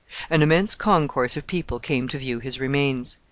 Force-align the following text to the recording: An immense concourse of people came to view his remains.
An 0.31 0.41
immense 0.41 0.73
concourse 0.73 1.37
of 1.37 1.45
people 1.45 1.79
came 1.79 2.07
to 2.07 2.17
view 2.17 2.39
his 2.39 2.59
remains. 2.59 3.19